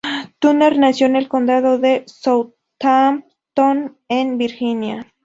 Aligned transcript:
Turner 0.39 0.79
nació 0.79 1.05
en 1.05 1.15
el 1.15 1.27
condado 1.29 1.77
de 1.77 2.05
Southampton, 2.07 3.99
en 4.09 4.39
Virginia. 4.39 5.05